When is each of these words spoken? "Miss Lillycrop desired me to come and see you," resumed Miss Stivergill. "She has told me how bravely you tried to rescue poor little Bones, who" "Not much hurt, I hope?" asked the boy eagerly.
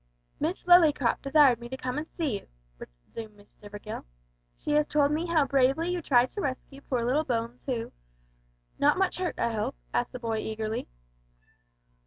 "Miss 0.39 0.63
Lillycrop 0.63 1.21
desired 1.21 1.59
me 1.59 1.69
to 1.69 1.77
come 1.77 1.99
and 1.99 2.07
see 2.07 2.39
you," 2.39 2.47
resumed 2.79 3.35
Miss 3.35 3.53
Stivergill. 3.55 4.03
"She 4.57 4.71
has 4.71 4.87
told 4.87 5.11
me 5.11 5.27
how 5.27 5.45
bravely 5.45 5.91
you 5.91 6.01
tried 6.01 6.31
to 6.31 6.41
rescue 6.41 6.81
poor 6.81 7.05
little 7.05 7.23
Bones, 7.23 7.61
who" 7.67 7.91
"Not 8.79 8.97
much 8.97 9.19
hurt, 9.19 9.37
I 9.37 9.53
hope?" 9.53 9.75
asked 9.93 10.13
the 10.13 10.17
boy 10.17 10.37
eagerly. 10.39 10.87